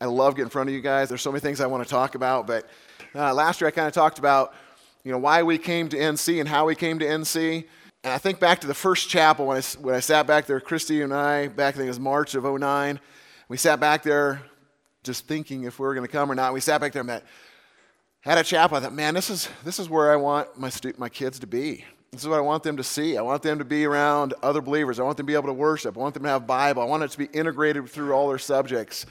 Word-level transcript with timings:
I 0.00 0.06
love 0.06 0.34
getting 0.34 0.46
in 0.46 0.50
front 0.50 0.70
of 0.70 0.74
you 0.74 0.80
guys. 0.80 1.10
There's 1.10 1.20
so 1.20 1.30
many 1.30 1.40
things 1.40 1.60
I 1.60 1.66
want 1.66 1.84
to 1.84 1.88
talk 1.88 2.14
about, 2.14 2.46
but 2.46 2.66
uh, 3.14 3.34
last 3.34 3.60
year 3.60 3.68
I 3.68 3.70
kind 3.70 3.86
of 3.86 3.92
talked 3.92 4.18
about, 4.18 4.54
you 5.04 5.12
know, 5.12 5.18
why 5.18 5.42
we 5.42 5.58
came 5.58 5.90
to 5.90 5.96
NC 5.96 6.40
and 6.40 6.48
how 6.48 6.64
we 6.66 6.74
came 6.74 6.98
to 7.00 7.04
NC. 7.04 7.64
And 8.02 8.12
I 8.12 8.16
think 8.16 8.40
back 8.40 8.60
to 8.60 8.66
the 8.66 8.74
first 8.74 9.10
chapel 9.10 9.46
when 9.46 9.58
I, 9.58 9.62
when 9.78 9.94
I 9.94 10.00
sat 10.00 10.26
back 10.26 10.46
there, 10.46 10.58
Christy 10.58 11.02
and 11.02 11.12
I, 11.12 11.48
back 11.48 11.74
I 11.74 11.78
think 11.78 11.84
it 11.84 11.88
was 11.88 12.00
March 12.00 12.34
of 12.34 12.44
09. 12.44 12.98
We 13.48 13.58
sat 13.58 13.78
back 13.78 14.02
there 14.02 14.40
just 15.02 15.26
thinking 15.26 15.64
if 15.64 15.78
we 15.78 15.86
were 15.86 15.94
going 15.94 16.06
to 16.06 16.12
come 16.12 16.32
or 16.32 16.34
not. 16.34 16.54
We 16.54 16.60
sat 16.60 16.80
back 16.80 16.92
there 16.92 17.00
and 17.00 17.08
met, 17.08 17.24
had 18.20 18.38
a 18.38 18.44
chapel. 18.44 18.78
I 18.78 18.80
thought, 18.80 18.94
man, 18.94 19.12
this 19.12 19.28
is, 19.28 19.50
this 19.64 19.78
is 19.78 19.90
where 19.90 20.12
I 20.12 20.16
want 20.16 20.58
my, 20.58 20.70
stu- 20.70 20.94
my 20.96 21.10
kids 21.10 21.38
to 21.40 21.46
be. 21.46 21.84
This 22.10 22.22
is 22.22 22.28
what 22.28 22.38
I 22.38 22.42
want 22.42 22.62
them 22.62 22.78
to 22.78 22.82
see. 22.82 23.18
I 23.18 23.22
want 23.22 23.42
them 23.42 23.58
to 23.58 23.66
be 23.66 23.84
around 23.84 24.32
other 24.42 24.62
believers. 24.62 24.98
I 24.98 25.02
want 25.02 25.18
them 25.18 25.26
to 25.26 25.30
be 25.30 25.34
able 25.34 25.48
to 25.48 25.52
worship. 25.52 25.96
I 25.96 26.00
want 26.00 26.14
them 26.14 26.22
to 26.22 26.30
have 26.30 26.46
Bible. 26.46 26.82
I 26.82 26.86
want 26.86 27.02
it 27.02 27.10
to 27.10 27.18
be 27.18 27.26
integrated 27.26 27.88
through 27.90 28.14
all 28.14 28.30
their 28.30 28.38
subjects. 28.38 29.04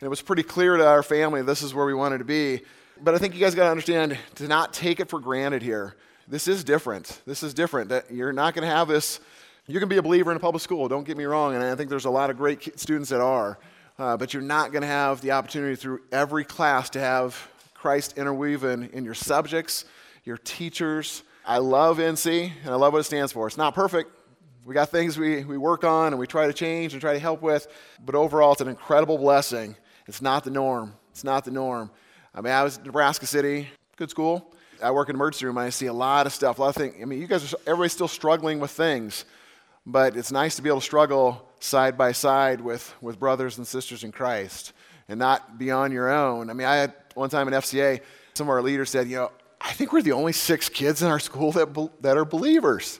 And 0.00 0.06
it 0.06 0.08
was 0.08 0.22
pretty 0.22 0.42
clear 0.42 0.78
to 0.78 0.86
our 0.86 1.02
family 1.02 1.42
this 1.42 1.62
is 1.62 1.74
where 1.74 1.84
we 1.84 1.92
wanted 1.92 2.18
to 2.18 2.24
be. 2.24 2.62
But 3.02 3.14
I 3.14 3.18
think 3.18 3.34
you 3.34 3.40
guys 3.40 3.54
got 3.54 3.64
to 3.64 3.70
understand 3.70 4.18
to 4.36 4.48
not 4.48 4.72
take 4.72 4.98
it 4.98 5.08
for 5.10 5.20
granted 5.20 5.62
here. 5.62 5.94
This 6.26 6.48
is 6.48 6.64
different. 6.64 7.20
This 7.26 7.42
is 7.42 7.52
different. 7.52 7.90
That 7.90 8.10
you're 8.10 8.32
not 8.32 8.54
going 8.54 8.66
to 8.66 8.74
have 8.74 8.88
this. 8.88 9.20
You 9.66 9.78
can 9.78 9.88
be 9.88 9.98
a 9.98 10.02
believer 10.02 10.30
in 10.30 10.36
a 10.36 10.40
public 10.40 10.62
school. 10.62 10.88
Don't 10.88 11.04
get 11.04 11.16
me 11.16 11.24
wrong. 11.24 11.54
And 11.54 11.62
I 11.62 11.74
think 11.74 11.90
there's 11.90 12.06
a 12.06 12.10
lot 12.10 12.30
of 12.30 12.36
great 12.36 12.80
students 12.80 13.10
that 13.10 13.20
are. 13.20 13.58
Uh, 13.98 14.16
but 14.16 14.32
you're 14.32 14.42
not 14.42 14.72
going 14.72 14.82
to 14.82 14.88
have 14.88 15.20
the 15.20 15.32
opportunity 15.32 15.76
through 15.76 16.00
every 16.10 16.44
class 16.44 16.88
to 16.90 17.00
have 17.00 17.48
Christ 17.74 18.16
interweaving 18.16 18.90
in 18.94 19.04
your 19.04 19.14
subjects, 19.14 19.84
your 20.24 20.38
teachers, 20.38 21.22
I 21.46 21.58
love 21.58 21.98
NC 21.98 22.52
and 22.62 22.70
I 22.70 22.76
love 22.76 22.92
what 22.92 23.00
it 23.00 23.04
stands 23.04 23.32
for. 23.32 23.46
It's 23.46 23.56
not 23.56 23.74
perfect. 23.74 24.10
We 24.64 24.74
got 24.74 24.90
things 24.90 25.18
we, 25.18 25.44
we 25.44 25.56
work 25.56 25.84
on 25.84 26.12
and 26.12 26.18
we 26.18 26.26
try 26.26 26.46
to 26.46 26.52
change 26.52 26.92
and 26.92 27.00
try 27.00 27.12
to 27.12 27.18
help 27.18 27.42
with, 27.42 27.66
but 28.04 28.14
overall, 28.14 28.52
it's 28.52 28.60
an 28.60 28.68
incredible 28.68 29.18
blessing. 29.18 29.74
It's 30.10 30.20
not 30.20 30.42
the 30.42 30.50
norm. 30.50 30.92
It's 31.12 31.22
not 31.22 31.44
the 31.44 31.52
norm. 31.52 31.88
I 32.34 32.40
mean, 32.40 32.52
I 32.52 32.64
was 32.64 32.78
in 32.78 32.82
Nebraska 32.82 33.26
City, 33.26 33.68
good 33.94 34.10
school. 34.10 34.52
I 34.82 34.90
work 34.90 35.08
in 35.08 35.14
the 35.14 35.18
emergency 35.18 35.46
room 35.46 35.56
and 35.56 35.66
I 35.66 35.70
see 35.70 35.86
a 35.86 35.92
lot 35.92 36.26
of 36.26 36.32
stuff, 36.32 36.58
a 36.58 36.62
lot 36.62 36.70
of 36.70 36.74
things. 36.74 36.96
I 37.00 37.04
mean, 37.04 37.20
you 37.20 37.28
guys 37.28 37.54
are, 37.54 37.56
everybody's 37.64 37.92
still 37.92 38.08
struggling 38.08 38.58
with 38.58 38.72
things, 38.72 39.24
but 39.86 40.16
it's 40.16 40.32
nice 40.32 40.56
to 40.56 40.62
be 40.62 40.68
able 40.68 40.80
to 40.80 40.84
struggle 40.84 41.48
side 41.60 41.96
by 41.96 42.10
side 42.10 42.60
with, 42.60 42.92
with 43.00 43.20
brothers 43.20 43.58
and 43.58 43.64
sisters 43.64 44.02
in 44.02 44.10
Christ 44.10 44.72
and 45.08 45.16
not 45.20 45.58
be 45.58 45.70
on 45.70 45.92
your 45.92 46.10
own. 46.10 46.50
I 46.50 46.54
mean, 46.54 46.66
I 46.66 46.74
had 46.74 46.92
one 47.14 47.30
time 47.30 47.46
in 47.46 47.54
FCA, 47.54 48.00
some 48.34 48.48
of 48.48 48.50
our 48.50 48.62
leaders 48.62 48.90
said, 48.90 49.06
you 49.06 49.14
know, 49.14 49.30
I 49.60 49.72
think 49.74 49.92
we're 49.92 50.02
the 50.02 50.10
only 50.10 50.32
six 50.32 50.68
kids 50.68 51.02
in 51.02 51.08
our 51.08 51.20
school 51.20 51.52
that, 51.52 52.02
that 52.02 52.16
are 52.16 52.24
believers. 52.24 52.98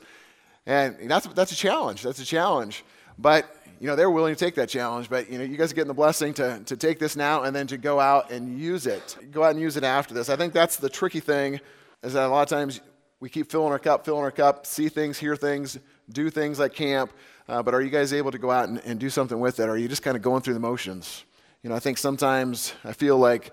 And 0.64 1.10
that's, 1.10 1.26
that's 1.26 1.50
a 1.50 1.56
challenge. 1.56 2.02
That's 2.02 2.20
a 2.20 2.24
challenge. 2.24 2.84
But, 3.18 3.52
you 3.80 3.86
know, 3.86 3.96
they're 3.96 4.10
willing 4.10 4.34
to 4.34 4.38
take 4.38 4.54
that 4.56 4.68
challenge. 4.68 5.08
But, 5.08 5.30
you 5.30 5.38
know, 5.38 5.44
you 5.44 5.56
guys 5.56 5.72
are 5.72 5.74
getting 5.74 5.88
the 5.88 5.94
blessing 5.94 6.34
to, 6.34 6.62
to 6.66 6.76
take 6.76 6.98
this 6.98 7.16
now 7.16 7.42
and 7.42 7.56
then 7.56 7.66
to 7.68 7.78
go 7.78 7.98
out 7.98 8.30
and 8.30 8.58
use 8.58 8.86
it. 8.86 9.16
Go 9.32 9.42
out 9.42 9.52
and 9.52 9.60
use 9.60 9.76
it 9.78 9.84
after 9.84 10.12
this. 10.12 10.28
I 10.28 10.36
think 10.36 10.52
that's 10.52 10.76
the 10.76 10.90
tricky 10.90 11.20
thing 11.20 11.60
is 12.02 12.12
that 12.12 12.26
a 12.26 12.28
lot 12.28 12.42
of 12.42 12.48
times 12.48 12.80
we 13.20 13.30
keep 13.30 13.50
filling 13.50 13.72
our 13.72 13.78
cup, 13.78 14.04
filling 14.04 14.22
our 14.22 14.30
cup, 14.30 14.66
see 14.66 14.90
things, 14.90 15.18
hear 15.18 15.34
things, 15.34 15.78
do 16.10 16.28
things 16.28 16.58
like 16.58 16.74
camp. 16.74 17.12
Uh, 17.48 17.62
but 17.62 17.74
are 17.74 17.80
you 17.80 17.90
guys 17.90 18.12
able 18.12 18.30
to 18.30 18.38
go 18.38 18.50
out 18.50 18.68
and, 18.68 18.80
and 18.84 19.00
do 19.00 19.08
something 19.08 19.40
with 19.40 19.58
it? 19.60 19.64
Or 19.64 19.72
are 19.72 19.78
you 19.78 19.88
just 19.88 20.02
kind 20.02 20.16
of 20.16 20.22
going 20.22 20.42
through 20.42 20.54
the 20.54 20.60
motions? 20.60 21.24
You 21.62 21.70
know, 21.70 21.76
I 21.76 21.80
think 21.80 21.96
sometimes 21.96 22.74
I 22.84 22.92
feel 22.92 23.18
like 23.18 23.52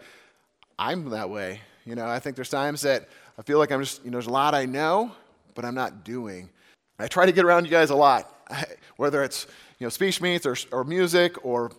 I'm 0.77 1.09
that 1.11 1.29
way. 1.29 1.61
You 1.85 1.95
know, 1.95 2.05
I 2.05 2.19
think 2.19 2.35
there's 2.35 2.49
times 2.49 2.81
that 2.81 3.07
I 3.39 3.43
feel 3.43 3.59
like 3.59 3.71
I'm 3.71 3.81
just, 3.81 4.03
you 4.03 4.11
know, 4.11 4.15
there's 4.15 4.27
a 4.27 4.31
lot 4.31 4.53
I 4.53 4.65
know, 4.65 5.11
but 5.55 5.63
I'm 5.63 5.75
not 5.75 6.03
doing. 6.03 6.49
I 6.99 7.07
try 7.07 7.25
to 7.25 7.31
get 7.31 7.45
around 7.45 7.65
you 7.65 7.71
guys 7.71 7.91
a 7.91 7.95
lot, 7.95 8.29
whether 8.97 9.23
it's, 9.23 9.47
you 9.79 9.85
know, 9.85 9.89
speech 9.89 10.21
meets 10.21 10.45
or, 10.45 10.55
or 10.71 10.83
music 10.83 11.45
or 11.45 11.71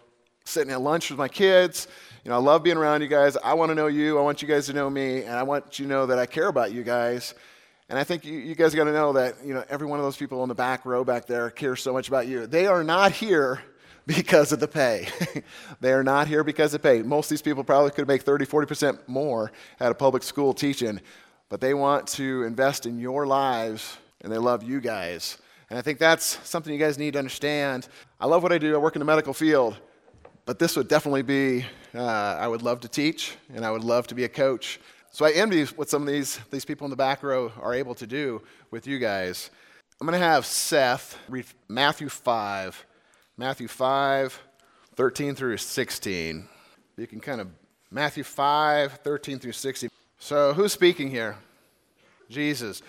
sitting 0.45 0.73
at 0.73 0.81
lunch 0.81 1.11
with 1.11 1.19
my 1.19 1.29
kids. 1.29 1.89
You 2.25 2.31
know, 2.31 2.37
I 2.37 2.41
love 2.41 2.63
being 2.63 2.77
around 2.77 3.03
you 3.03 3.09
guys. 3.09 3.37
I 3.37 3.55
want 3.55 3.71
to 3.71 3.75
know 3.75 3.87
you. 3.87 4.19
I 4.19 4.23
want 4.23 4.43
you 4.43 4.49
guys 4.49 4.67
to 4.67 4.73
know 4.73 4.89
me. 4.89 5.23
And 5.23 5.35
I 5.35 5.43
want 5.43 5.79
you 5.79 5.85
to 5.85 5.89
know 5.89 6.07
that 6.07 6.19
I 6.19 6.27
care 6.27 6.49
about 6.49 6.73
you 6.73 6.83
guys. 6.83 7.35
And 7.89 7.99
I 7.99 8.05
think 8.05 8.25
you, 8.25 8.39
you 8.39 8.55
guys 8.55 8.75
got 8.75 8.85
to 8.85 8.93
know 8.93 9.15
that, 9.15 9.37
you 9.45 9.55
know, 9.55 9.65
every 9.69 9.87
one 9.87 9.99
of 9.99 10.05
those 10.05 10.17
people 10.17 10.43
in 10.43 10.49
the 10.49 10.55
back 10.55 10.85
row 10.85 11.05
back 11.05 11.27
there 11.27 11.51
cares 11.51 11.83
so 11.83 11.93
much 11.93 12.09
about 12.09 12.27
you. 12.27 12.47
They 12.47 12.67
are 12.67 12.85
not 12.85 13.13
here 13.13 13.61
because 14.07 14.53
of 14.53 14.61
the 14.61 14.69
pay. 14.69 15.09
they 15.81 15.93
are 15.93 16.05
not 16.05 16.29
here 16.29 16.45
because 16.45 16.75
of 16.75 16.83
pay. 16.83 17.03
Most 17.03 17.27
of 17.27 17.31
these 17.31 17.43
people 17.43 17.65
probably 17.65 17.91
could 17.91 18.09
make 18.09 18.23
30, 18.23 18.47
40% 18.47 19.09
more 19.09 19.53
at 19.81 19.91
a 19.91 19.95
public 19.95 20.23
school 20.23 20.55
teaching, 20.55 21.01
but 21.49 21.61
they 21.61 21.75
want 21.75 22.07
to 22.09 22.43
invest 22.45 22.87
in 22.87 22.99
your 22.99 23.27
lives 23.27 23.97
and 24.21 24.33
they 24.33 24.39
love 24.39 24.63
you 24.63 24.81
guys. 24.81 25.39
And 25.71 25.79
I 25.79 25.83
think 25.83 25.99
that's 25.99 26.39
something 26.49 26.73
you 26.73 26.79
guys 26.79 26.99
need 26.99 27.13
to 27.13 27.19
understand. 27.19 27.89
I 28.21 28.27
love 28.27 28.43
what 28.43 28.53
I 28.53 28.59
do, 28.59 28.75
I 28.75 28.79
work 28.79 28.97
in 28.97 29.01
the 29.01 29.07
medical 29.07 29.35
field, 29.35 29.77
but 30.47 30.59
this 30.59 30.77
would 30.77 30.89
definitely 30.89 31.23
be, 31.23 31.67
uh, 31.95 32.03
I 32.41 32.49
would 32.49 32.63
love 32.63 32.81
to 32.81 32.89
teach 32.89 33.37
and 33.55 33.65
I 33.65 33.71
would 33.71 33.85
love 33.85 34.07
to 34.07 34.15
be 34.15 34.25
a 34.25 34.29
coach. 34.29 34.81
So 35.11 35.25
I 35.25 35.33
envy 35.33 35.65
what 35.65 35.91
some 35.91 36.03
of 36.03 36.09
these, 36.09 36.39
these 36.51 36.65
people 36.65 36.87
in 36.87 36.91
the 36.91 36.97
back 36.97 37.23
row 37.23 37.53
are 37.61 37.75
able 37.75 37.95
to 37.97 38.07
do 38.07 38.43
with 38.71 38.87
you 38.87 38.99
guys. 38.99 39.51
I'm 40.01 40.07
going 40.07 40.19
to 40.19 40.25
have 40.25 40.47
Seth 40.47 41.19
read 41.29 41.45
Matthew 41.69 42.09
5, 42.09 42.87
Matthew 43.37 43.69
5, 43.69 44.41
13 44.95 45.35
through 45.35 45.57
16. 45.57 46.49
You 46.97 47.07
can 47.07 47.21
kind 47.21 47.41
of, 47.41 47.49
Matthew 47.91 48.25
5, 48.25 49.01
13 49.05 49.39
through 49.39 49.53
16. 49.53 49.91
So 50.19 50.53
who's 50.53 50.73
speaking 50.73 51.11
here? 51.11 51.37
Jesus. 52.31 52.83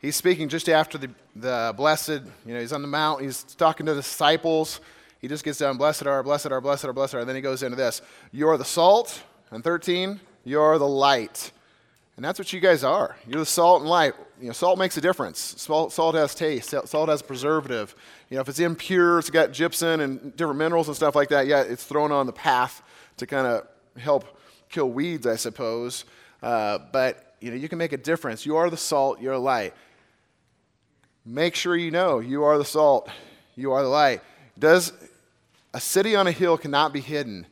He's 0.00 0.14
speaking 0.14 0.48
just 0.48 0.68
after 0.68 0.96
the, 0.96 1.10
the 1.34 1.74
blessed, 1.76 2.20
you 2.46 2.54
know, 2.54 2.60
he's 2.60 2.72
on 2.72 2.82
the 2.82 2.88
mount, 2.88 3.20
he's 3.20 3.42
talking 3.42 3.86
to 3.86 3.94
the 3.94 4.00
disciples. 4.00 4.80
He 5.20 5.26
just 5.26 5.44
gets 5.44 5.58
down, 5.58 5.76
blessed 5.76 6.06
are, 6.06 6.22
blessed 6.22 6.46
are, 6.46 6.60
blessed 6.60 6.84
are, 6.84 6.92
blessed 6.92 7.14
are. 7.14 7.18
And 7.18 7.28
then 7.28 7.34
he 7.34 7.42
goes 7.42 7.64
into 7.64 7.76
this. 7.76 8.02
You're 8.30 8.56
the 8.56 8.64
salt. 8.64 9.22
And 9.50 9.64
13, 9.64 10.20
you're 10.44 10.78
the 10.78 10.86
light. 10.86 11.50
And 12.16 12.24
that's 12.24 12.38
what 12.38 12.52
you 12.52 12.60
guys 12.60 12.84
are. 12.84 13.16
You're 13.26 13.40
the 13.40 13.46
salt 13.46 13.80
and 13.80 13.88
light. 13.88 14.12
You 14.40 14.48
know, 14.48 14.52
salt 14.52 14.78
makes 14.78 14.96
a 14.96 15.00
difference. 15.00 15.38
Salt, 15.38 15.92
salt 15.92 16.14
has 16.14 16.34
taste. 16.34 16.74
Salt 16.84 17.08
has 17.08 17.22
preservative. 17.22 17.94
You 18.30 18.36
know, 18.36 18.42
if 18.42 18.48
it's 18.48 18.60
impure, 18.60 19.18
it's 19.18 19.30
got 19.30 19.52
gypsum 19.52 20.00
and 20.00 20.36
different 20.36 20.58
minerals 20.58 20.88
and 20.88 20.96
stuff 20.96 21.16
like 21.16 21.28
that. 21.30 21.46
Yeah, 21.46 21.62
it's 21.62 21.84
thrown 21.84 22.12
on 22.12 22.26
the 22.26 22.32
path 22.32 22.82
to 23.16 23.26
kind 23.26 23.46
of 23.46 23.66
help 24.00 24.38
kill 24.68 24.90
weeds, 24.90 25.26
I 25.26 25.36
suppose. 25.36 26.04
Uh, 26.42 26.78
but 26.92 27.36
you 27.40 27.50
know, 27.50 27.56
you 27.56 27.68
can 27.68 27.78
make 27.78 27.92
a 27.92 27.96
difference. 27.96 28.44
You 28.44 28.56
are 28.56 28.68
the 28.68 28.76
salt. 28.76 29.20
You're 29.20 29.38
light. 29.38 29.74
Make 31.30 31.54
sure 31.54 31.76
you 31.76 31.90
know 31.90 32.20
you 32.20 32.44
are 32.44 32.56
the 32.56 32.64
salt. 32.64 33.10
You 33.54 33.72
are 33.72 33.82
the 33.82 33.88
light. 33.90 34.22
Does 34.58 34.94
a 35.74 35.80
city 35.80 36.16
on 36.16 36.26
a 36.26 36.32
hill 36.32 36.56
cannot 36.56 36.94
be 36.94 37.00
hidden, 37.00 37.46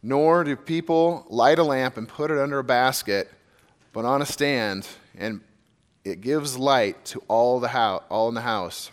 nor 0.00 0.44
do 0.44 0.54
people 0.54 1.26
light 1.28 1.58
a 1.58 1.64
lamp 1.64 1.96
and 1.96 2.08
put 2.08 2.30
it 2.30 2.38
under 2.38 2.60
a 2.60 2.64
basket 2.64 3.28
but 3.92 4.04
on 4.04 4.22
a 4.22 4.26
stand, 4.26 4.86
and 5.18 5.40
it 6.04 6.20
gives 6.20 6.56
light 6.56 7.04
to 7.06 7.20
all, 7.26 7.58
the 7.58 7.66
house, 7.66 8.04
all 8.10 8.28
in 8.28 8.34
the 8.36 8.42
house. 8.42 8.92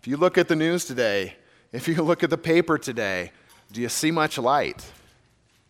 If 0.00 0.06
you 0.06 0.16
look 0.16 0.38
at 0.38 0.46
the 0.46 0.54
news 0.54 0.84
today, 0.84 1.34
if 1.72 1.88
you 1.88 2.02
look 2.02 2.22
at 2.22 2.30
the 2.30 2.38
paper 2.38 2.78
today, 2.78 3.32
do 3.72 3.80
you 3.80 3.88
see 3.88 4.12
much 4.12 4.38
light? 4.38 4.86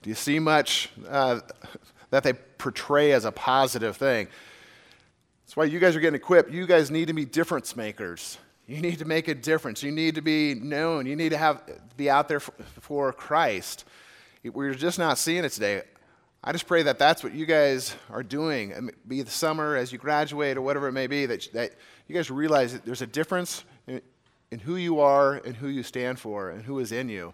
Do 0.03 0.11
you 0.11 0.17
see 0.17 0.39
much 0.39 0.91
uh, 1.09 1.41
that 2.11 2.25
they 2.25 2.35
portray 2.35 3.13
as 3.13 3.25
a 3.25 3.33
positive 3.33 3.97
thing? 3.97 4.29
That's 5.45 5.57
why 5.57 5.65
you 5.65 5.79
guys 5.79 5.97
are 5.97 6.01
getting 6.01 6.17
equipped. 6.17 6.51
You 6.51 6.67
guys 6.67 6.91
need 6.91 7.09
to 7.09 7.13
be 7.13 7.25
difference 7.25 7.77
makers. 7.77 8.39
You 8.67 8.81
need 8.81 9.01
to 9.01 9.05
make 9.05 9.29
a 9.29 9.35
difference. 9.35 9.83
You 9.83 9.91
need 9.91 10.15
to 10.15 10.23
be 10.23 10.55
known. 10.55 11.07
You 11.07 11.17
need 11.17 11.31
to 11.31 11.37
have 11.37 11.63
be 11.97 12.09
out 12.09 12.29
there 12.29 12.41
for, 12.41 12.53
for 12.81 13.13
Christ. 13.13 13.85
We're 14.45 14.75
just 14.75 14.99
not 14.99 15.19
seeing 15.19 15.45
it 15.45 15.51
today. 15.51 15.83
I 16.45 16.51
just 16.51 16.67
pray 16.67 16.83
that 16.83 16.99
that's 16.99 17.23
what 17.23 17.35
you 17.35 17.47
guys 17.47 17.95
are 18.11 18.25
doing, 18.25 18.91
be 19.07 19.23
the 19.23 19.31
summer 19.31 19.77
as 19.77 19.93
you 19.93 19.99
graduate 19.99 20.57
or 20.57 20.63
whatever 20.63 20.89
it 20.89 20.93
may 20.93 21.07
be, 21.07 21.25
that, 21.27 21.49
that 21.53 21.75
you 22.09 22.17
guys 22.17 22.33
realize 22.33 22.73
that 22.73 22.85
there's 22.85 23.03
a 23.03 23.07
difference 23.07 23.63
in, 23.87 24.03
in 24.51 24.59
who 24.59 24.75
you 24.75 24.99
are 24.99 25.35
and 25.35 25.55
who 25.55 25.69
you 25.69 25.85
stand 25.85 26.19
for 26.19 26.51
and 26.51 26.65
who 26.65 26.81
is 26.81 26.91
in 26.91 27.09
you. 27.09 27.33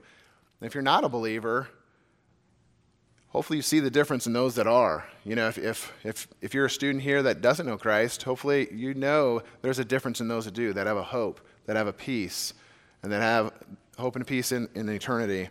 And 0.61 0.67
if 0.67 0.75
you're 0.75 0.83
not 0.83 1.05
a 1.05 1.09
believer, 1.09 1.69
hopefully 3.29 3.59
you 3.59 3.63
see 3.63 3.81
the 3.81 3.91
difference 3.91 4.27
in 4.27 4.33
those 4.33 4.55
that 4.55 4.67
are. 4.67 5.07
You 5.25 5.37
know, 5.37 5.49
if, 5.49 5.59
if, 5.59 5.93
if, 6.05 6.29
if 6.41 6.55
you're 6.55 6.67
a 6.67 6.71
student 6.71 7.03
here 7.03 7.23
that 7.23 7.41
doesn't 7.41 7.67
know 7.67 7.79
Christ, 7.79 8.23
hopefully 8.23 8.69
you 8.73 8.95
know 8.95 9.43
there's 9.63 9.79
a 9.79 9.85
difference 9.85 10.21
in 10.21 10.29
those 10.29 10.47
that 10.47 10.55
do, 10.55 10.73
that 10.73 10.87
have 10.87 10.97
a 10.97 11.03
hope, 11.03 11.41
that 11.67 11.77
have 11.77 11.87
a 11.87 11.93
peace, 11.93 12.55
and 13.03 13.13
that 13.13 13.23
have 13.23 13.53
hope 13.99 14.17
and 14.17 14.27
peace 14.27 14.53
in, 14.53 14.69
in 14.75 14.89
eternity. 14.89 15.49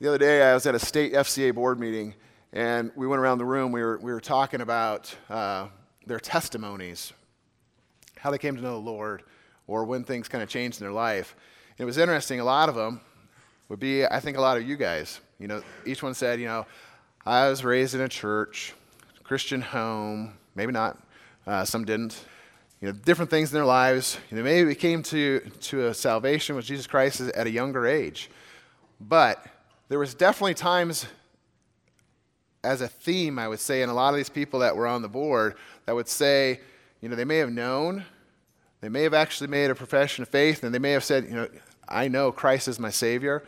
The 0.00 0.08
other 0.08 0.18
day, 0.18 0.42
I 0.42 0.54
was 0.54 0.66
at 0.66 0.74
a 0.74 0.80
state 0.80 1.12
FCA 1.12 1.54
board 1.54 1.78
meeting, 1.78 2.14
and 2.52 2.90
we 2.96 3.06
went 3.06 3.20
around 3.20 3.38
the 3.38 3.44
room. 3.44 3.70
We 3.70 3.82
were, 3.82 3.98
we 3.98 4.12
were 4.12 4.20
talking 4.20 4.60
about 4.60 5.14
uh, 5.30 5.68
their 6.06 6.18
testimonies, 6.18 7.12
how 8.16 8.30
they 8.30 8.38
came 8.38 8.56
to 8.56 8.62
know 8.62 8.72
the 8.72 8.90
Lord, 8.90 9.22
or 9.68 9.84
when 9.84 10.02
things 10.02 10.28
kind 10.28 10.42
of 10.42 10.48
changed 10.48 10.80
in 10.80 10.84
their 10.84 10.92
life. 10.92 11.36
And 11.78 11.84
it 11.84 11.86
was 11.86 11.98
interesting. 11.98 12.40
A 12.40 12.44
lot 12.44 12.68
of 12.68 12.74
them 12.74 13.00
would 13.72 13.80
be, 13.80 14.04
I 14.04 14.20
think, 14.20 14.36
a 14.36 14.40
lot 14.42 14.58
of 14.58 14.68
you 14.68 14.76
guys. 14.76 15.18
You 15.38 15.48
know, 15.48 15.62
each 15.86 16.02
one 16.02 16.12
said, 16.12 16.38
you 16.38 16.44
know, 16.44 16.66
I 17.24 17.48
was 17.48 17.64
raised 17.64 17.94
in 17.94 18.02
a 18.02 18.08
church, 18.08 18.74
Christian 19.22 19.62
home, 19.62 20.34
maybe 20.54 20.72
not. 20.72 21.02
Uh, 21.46 21.64
some 21.64 21.86
didn't. 21.86 22.22
You 22.82 22.88
know, 22.88 22.92
different 22.92 23.30
things 23.30 23.50
in 23.50 23.54
their 23.54 23.64
lives. 23.64 24.18
You 24.30 24.36
know, 24.36 24.42
maybe 24.42 24.66
we 24.66 24.74
came 24.74 25.02
to, 25.04 25.40
to 25.40 25.86
a 25.86 25.94
salvation 25.94 26.54
with 26.54 26.66
Jesus 26.66 26.86
Christ 26.86 27.22
at 27.22 27.46
a 27.46 27.50
younger 27.50 27.86
age. 27.86 28.30
But 29.00 29.42
there 29.88 29.98
was 29.98 30.12
definitely 30.12 30.52
times 30.52 31.06
as 32.62 32.82
a 32.82 32.88
theme, 32.88 33.38
I 33.38 33.48
would 33.48 33.58
say, 33.58 33.80
and 33.80 33.90
a 33.90 33.94
lot 33.94 34.10
of 34.10 34.18
these 34.18 34.28
people 34.28 34.60
that 34.60 34.76
were 34.76 34.86
on 34.86 35.00
the 35.00 35.08
board 35.08 35.54
that 35.86 35.94
would 35.94 36.08
say, 36.08 36.60
you 37.00 37.08
know, 37.08 37.16
they 37.16 37.24
may 37.24 37.38
have 37.38 37.50
known, 37.50 38.04
they 38.82 38.90
may 38.90 39.04
have 39.04 39.14
actually 39.14 39.48
made 39.48 39.70
a 39.70 39.74
profession 39.74 40.20
of 40.20 40.28
faith, 40.28 40.62
and 40.62 40.74
they 40.74 40.78
may 40.78 40.90
have 40.90 41.04
said, 41.04 41.24
you 41.24 41.36
know, 41.36 41.48
I 41.88 42.08
know 42.08 42.32
Christ 42.32 42.68
is 42.68 42.78
my 42.78 42.90
Savior, 42.90 43.42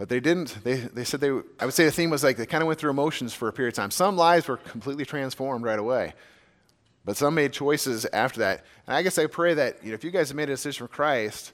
but 0.00 0.08
they 0.08 0.18
didn't. 0.18 0.64
They, 0.64 0.76
they 0.76 1.04
said 1.04 1.20
they, 1.20 1.28
I 1.28 1.66
would 1.66 1.74
say 1.74 1.84
the 1.84 1.90
theme 1.90 2.08
was 2.08 2.24
like 2.24 2.38
they 2.38 2.46
kind 2.46 2.62
of 2.62 2.66
went 2.68 2.80
through 2.80 2.88
emotions 2.88 3.34
for 3.34 3.48
a 3.48 3.52
period 3.52 3.74
of 3.74 3.76
time. 3.76 3.90
Some 3.90 4.16
lives 4.16 4.48
were 4.48 4.56
completely 4.56 5.04
transformed 5.04 5.62
right 5.62 5.78
away, 5.78 6.14
but 7.04 7.18
some 7.18 7.34
made 7.34 7.52
choices 7.52 8.06
after 8.06 8.40
that. 8.40 8.64
And 8.86 8.96
I 8.96 9.02
guess 9.02 9.18
I 9.18 9.26
pray 9.26 9.52
that, 9.52 9.84
you 9.84 9.90
know, 9.90 9.94
if 9.94 10.02
you 10.02 10.10
guys 10.10 10.30
have 10.30 10.36
made 10.36 10.48
a 10.48 10.54
decision 10.54 10.86
for 10.86 10.90
Christ, 10.90 11.52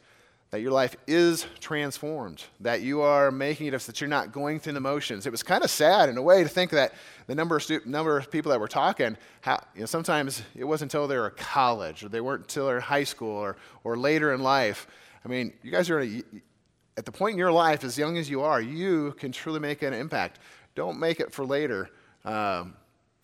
that 0.51 0.61
your 0.61 0.71
life 0.71 0.95
is 1.09 1.45
transformed, 1.59 2.45
that 2.61 2.83
you 2.83 3.01
are 3.01 3.33
making 3.33 3.67
it, 3.67 3.81
so 3.81 3.91
that 3.91 4.01
you're 4.01 4.07
not 4.07 4.31
going 4.31 4.61
through 4.61 4.75
the 4.75 4.81
motions. 4.81 5.27
It 5.27 5.31
was 5.31 5.43
kind 5.43 5.65
of 5.65 5.71
sad 5.71 6.09
in 6.09 6.17
a 6.17 6.23
way 6.23 6.45
to 6.45 6.49
think 6.49 6.71
that 6.71 6.95
the 7.27 7.35
number 7.35 7.57
of, 7.57 7.65
stu- 7.65 7.81
number 7.85 8.17
of 8.17 8.31
people 8.31 8.53
that 8.53 8.61
were 8.61 8.69
talking, 8.69 9.17
how, 9.41 9.61
you 9.75 9.81
know, 9.81 9.87
sometimes 9.87 10.45
it 10.55 10.63
wasn't 10.63 10.95
until 10.95 11.09
they 11.09 11.19
were 11.19 11.31
college 11.31 12.05
or 12.05 12.11
they 12.11 12.21
weren't 12.21 12.43
until 12.43 12.67
they're 12.67 12.77
in 12.77 12.83
high 12.83 13.03
school 13.03 13.37
or, 13.37 13.57
or 13.83 13.97
later 13.97 14.33
in 14.33 14.41
life. 14.41 14.87
I 15.25 15.29
mean, 15.29 15.53
you 15.65 15.73
guys 15.73 15.91
are 15.91 15.99
in 15.99 16.23
a, 16.33 16.41
at 16.97 17.05
the 17.05 17.13
point 17.13 17.33
in 17.33 17.39
your 17.39 17.53
life, 17.53 17.85
as 17.85 17.99
young 17.99 18.17
as 18.17 18.31
you 18.31 18.43
are, 18.43 18.61
you 18.61 19.15
can 19.19 19.33
truly 19.33 19.61
make 19.61 19.83
an 19.83 19.93
impact. 19.93 20.39
Don't 20.75 20.99
make 20.99 21.21
it 21.21 21.33
for 21.33 21.45
later. 21.45 21.91
Um, 22.25 22.75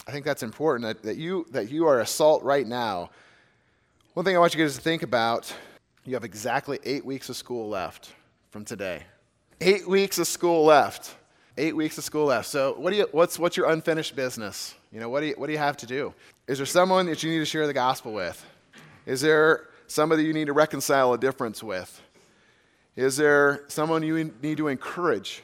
I 0.07 0.11
think 0.11 0.25
that's 0.25 0.43
important 0.43 0.87
that, 0.87 1.03
that, 1.05 1.17
you, 1.17 1.47
that 1.51 1.71
you 1.71 1.87
are 1.87 2.01
a 2.01 2.07
salt 2.07 2.43
right 2.43 2.67
now. 2.67 3.11
One 4.15 4.25
thing 4.25 4.37
I 4.37 4.39
want 4.39 4.55
you 4.55 4.63
guys 4.63 4.75
to 4.75 4.81
think 4.81 5.03
about 5.03 5.53
you 6.05 6.15
have 6.15 6.25
exactly 6.25 6.81
eight 6.85 7.05
weeks 7.05 7.29
of 7.29 7.37
school 7.37 7.69
left 7.69 8.13
from 8.51 8.65
today. 8.65 9.05
Eight 9.61 9.89
weeks 9.89 10.19
of 10.19 10.27
school 10.27 10.65
left. 10.65 11.15
Eight 11.57 11.77
weeks 11.77 11.97
of 11.97 12.05
school 12.05 12.27
left. 12.27 12.49
So, 12.49 12.75
what 12.75 12.91
do 12.91 12.97
you, 12.97 13.07
what's, 13.13 13.39
what's 13.39 13.57
your 13.57 13.71
unfinished 13.71 14.17
business? 14.17 14.75
You 14.91 15.01
know, 15.01 15.09
what 15.09 15.21
do 15.21 15.27
you, 15.27 15.35
what 15.37 15.47
do 15.47 15.53
you 15.53 15.59
have 15.59 15.77
to 15.79 15.87
do? 15.87 16.13
Is 16.49 16.59
there 16.59 16.67
someone 16.67 17.07
that 17.07 17.23
you 17.23 17.31
need 17.31 17.39
to 17.39 17.45
share 17.45 17.67
the 17.67 17.73
gospel 17.73 18.13
with? 18.13 18.45
Is 19.07 19.21
there 19.21 19.69
somebody 19.87 20.25
you 20.25 20.33
need 20.33 20.47
to 20.47 20.53
reconcile 20.53 21.13
a 21.13 21.19
difference 21.19 21.63
with? 21.63 22.01
Is 22.97 23.17
there 23.17 23.65
someone 23.69 24.03
you 24.03 24.33
need 24.43 24.59
to 24.59 24.69
encourage? 24.69 25.43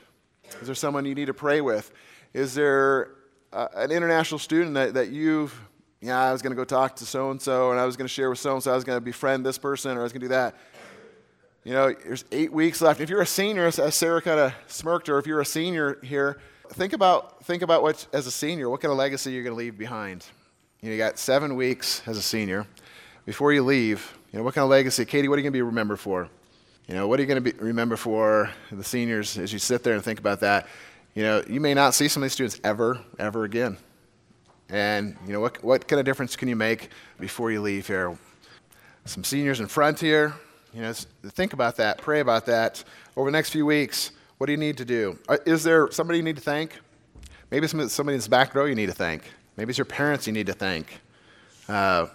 Is 0.60 0.66
there 0.66 0.74
someone 0.74 1.04
you 1.04 1.14
need 1.14 1.26
to 1.26 1.34
pray 1.34 1.60
with? 1.60 1.90
Is 2.34 2.54
there 2.54 3.12
uh, 3.52 3.68
an 3.74 3.90
international 3.90 4.38
student 4.38 4.74
that, 4.74 4.94
that 4.94 5.08
you've 5.08 5.58
yeah, 6.00 6.20
I 6.20 6.32
was 6.32 6.42
going 6.42 6.52
to 6.52 6.56
go 6.56 6.64
talk 6.64 6.94
to 6.96 7.06
so 7.06 7.32
and 7.32 7.42
so, 7.42 7.72
and 7.72 7.80
I 7.80 7.84
was 7.84 7.96
going 7.96 8.06
to 8.06 8.12
share 8.12 8.30
with 8.30 8.38
so 8.38 8.54
and 8.54 8.62
so, 8.62 8.70
I 8.70 8.74
was 8.76 8.84
going 8.84 8.96
to 8.96 9.00
befriend 9.04 9.44
this 9.44 9.58
person, 9.58 9.96
or 9.96 10.00
I 10.00 10.02
was 10.04 10.12
going 10.12 10.20
to 10.20 10.26
do 10.26 10.34
that. 10.34 10.54
You 11.64 11.72
know, 11.72 11.92
there's 11.92 12.24
eight 12.30 12.52
weeks 12.52 12.80
left. 12.80 13.00
If 13.00 13.10
you're 13.10 13.20
a 13.20 13.26
senior, 13.26 13.66
as 13.66 13.94
Sarah 13.94 14.22
kind 14.22 14.38
of 14.38 14.54
smirked, 14.68 15.08
or 15.08 15.18
if 15.18 15.26
you're 15.26 15.40
a 15.40 15.46
senior 15.46 15.98
here, 16.02 16.38
think 16.70 16.92
about 16.92 17.44
think 17.44 17.62
about 17.62 17.82
what 17.82 18.06
as 18.12 18.26
a 18.26 18.30
senior, 18.30 18.70
what 18.70 18.80
kind 18.80 18.92
of 18.92 18.98
legacy 18.98 19.32
you're 19.32 19.42
going 19.42 19.54
to 19.54 19.58
leave 19.58 19.76
behind. 19.76 20.24
You 20.80 20.88
know, 20.88 20.92
you 20.92 20.98
got 20.98 21.18
seven 21.18 21.56
weeks 21.56 22.02
as 22.06 22.16
a 22.16 22.22
senior. 22.22 22.66
Before 23.26 23.52
you 23.52 23.62
leave, 23.64 24.16
you 24.32 24.38
know, 24.38 24.44
what 24.44 24.54
kind 24.54 24.62
of 24.62 24.70
legacy, 24.70 25.04
Katie? 25.04 25.28
What 25.28 25.34
are 25.34 25.38
you 25.38 25.42
going 25.42 25.52
to 25.52 25.56
be 25.56 25.62
remembered 25.62 25.98
for? 25.98 26.30
You 26.88 26.94
know, 26.94 27.06
what 27.06 27.20
are 27.20 27.22
you 27.22 27.28
going 27.28 27.44
to 27.44 27.52
remember 27.58 27.96
for 27.96 28.50
the 28.72 28.82
seniors 28.82 29.36
as 29.36 29.52
you 29.52 29.58
sit 29.58 29.84
there 29.84 29.92
and 29.92 30.02
think 30.02 30.18
about 30.18 30.40
that? 30.40 30.66
You 31.14 31.22
know, 31.22 31.44
you 31.46 31.60
may 31.60 31.74
not 31.74 31.94
see 31.94 32.08
some 32.08 32.22
of 32.22 32.24
these 32.24 32.32
students 32.32 32.58
ever, 32.64 32.98
ever 33.18 33.44
again. 33.44 33.76
And, 34.70 35.14
you 35.26 35.34
know, 35.34 35.40
what, 35.40 35.62
what 35.62 35.86
kind 35.86 36.00
of 36.00 36.06
difference 36.06 36.34
can 36.34 36.48
you 36.48 36.56
make 36.56 36.88
before 37.20 37.52
you 37.52 37.60
leave 37.60 37.86
here? 37.86 38.16
Some 39.04 39.22
seniors 39.22 39.60
in 39.60 39.66
front 39.66 40.00
here, 40.00 40.32
you 40.72 40.80
know, 40.80 40.92
think 41.26 41.52
about 41.52 41.76
that, 41.76 41.98
pray 41.98 42.20
about 42.20 42.46
that. 42.46 42.82
Over 43.18 43.30
the 43.30 43.36
next 43.36 43.50
few 43.50 43.66
weeks, 43.66 44.12
what 44.38 44.46
do 44.46 44.52
you 44.52 44.58
need 44.58 44.78
to 44.78 44.86
do? 44.86 45.18
Uh, 45.28 45.36
is 45.44 45.62
there 45.62 45.90
somebody 45.90 46.18
you 46.18 46.24
need 46.24 46.36
to 46.36 46.42
thank? 46.42 46.72
Maybe 47.50 47.66
somebody 47.66 48.14
in 48.14 48.20
the 48.20 48.28
back 48.30 48.54
row 48.54 48.64
you 48.64 48.74
need 48.74 48.86
to 48.86 48.92
thank. 48.92 49.24
Maybe 49.58 49.70
it's 49.70 49.78
your 49.78 49.84
parents 49.84 50.26
you 50.26 50.32
need 50.32 50.46
to 50.46 50.54
thank. 50.54 51.00
Uh, 51.68 52.06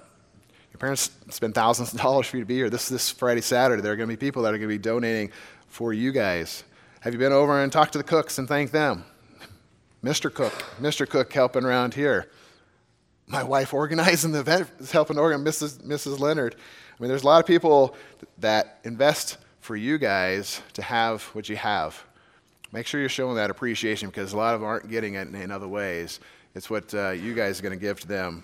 parents 0.83 1.12
spend 1.30 1.56
thousands 1.56 1.94
of 1.94 2.01
dollars 2.01 2.27
for 2.27 2.35
you 2.35 2.44
to 2.44 2.45
be 2.45 2.56
here. 2.56 2.69
This 2.69 2.89
this 2.89 3.09
Friday, 3.09 3.39
Saturday, 3.39 3.81
there 3.81 3.94
are 3.94 3.95
going 3.95 4.09
to 4.09 4.18
be 4.18 4.19
people 4.19 4.44
that 4.44 4.50
are 4.50 4.57
going 4.57 4.68
to 4.69 4.75
be 4.75 4.77
donating 4.77 5.31
for 5.69 5.94
you 5.94 6.12
guys. 6.12 6.65
Have 7.00 7.13
you 7.13 7.19
been 7.19 7.31
over 7.31 7.63
and 7.63 7.71
talked 7.71 7.94
to 7.94 7.97
the 7.97 8.03
cooks 8.03 8.38
and 8.38 8.50
thanked 8.50 8.74
them? 8.74 9.06
Mr. 10.03 10.33
Cook, 10.33 10.51
Mr. 10.81 11.07
Cook 11.07 11.31
helping 11.31 11.63
around 11.63 11.94
here 11.94 12.27
my 13.27 13.44
wife 13.44 13.74
organizing 13.74 14.33
the 14.33 14.41
event 14.41 14.69
is 14.80 14.91
helping 14.91 15.18
organize 15.18 15.62
Mrs. 15.62 15.81
Mrs. 15.83 16.19
Leonard. 16.19 16.56
I 16.56 17.01
mean, 17.01 17.07
there's 17.07 17.24
a 17.24 17.27
lot 17.27 17.39
of 17.39 17.45
people 17.47 17.95
that 18.39 18.80
invest 18.83 19.38
for 19.62 19.77
you 19.77 19.97
guys 19.97 20.62
to 20.74 20.81
have 20.81 21.24
what 21.27 21.47
you 21.47 21.56
have. 21.56 22.03
Make 22.74 22.88
sure 22.88 23.00
you're 23.00 23.07
showing 23.07 23.35
that 23.38 23.50
appreciation 23.50 24.09
because 24.09 24.33
a 24.33 24.38
lot 24.38 24.53
of 24.53 24.59
them 24.59 24.68
aren't 24.68 24.89
getting 24.89 25.13
it 25.13 25.33
in 25.33 25.50
other 25.50 25.69
ways. 25.69 26.19
It's 26.56 26.69
what 26.69 26.94
uh, 26.94 27.12
you 27.12 27.33
guys 27.33 27.62
are 27.62 27.63
going 27.63 27.80
to 27.80 27.81
give 27.81 28.01
to 28.01 28.07
them. 28.07 28.44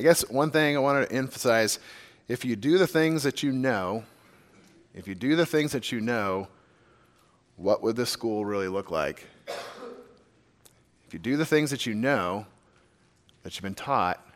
I 0.00 0.02
guess 0.02 0.26
one 0.30 0.50
thing 0.50 0.78
I 0.78 0.80
wanted 0.80 1.10
to 1.10 1.14
emphasize 1.14 1.78
if 2.26 2.42
you 2.42 2.56
do 2.56 2.78
the 2.78 2.86
things 2.86 3.22
that 3.24 3.42
you 3.42 3.52
know, 3.52 4.02
if 4.94 5.06
you 5.06 5.14
do 5.14 5.36
the 5.36 5.44
things 5.44 5.72
that 5.72 5.92
you 5.92 6.00
know, 6.00 6.48
what 7.56 7.82
would 7.82 7.96
this 7.96 8.08
school 8.08 8.46
really 8.46 8.68
look 8.68 8.90
like? 8.90 9.26
If 11.06 11.12
you 11.12 11.18
do 11.18 11.36
the 11.36 11.44
things 11.44 11.70
that 11.70 11.84
you 11.84 11.92
know, 11.92 12.46
that 13.42 13.54
you've 13.54 13.62
been 13.62 13.74
taught, 13.74 14.26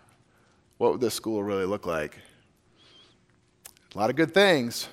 what 0.77 0.93
would 0.93 1.01
this 1.01 1.15
school 1.15 1.43
really 1.43 1.65
look 1.65 1.87
like? 1.87 2.19
A 3.95 3.99
lot 3.99 4.11
of 4.11 4.17
good 4.17 4.35
things, 4.35 4.89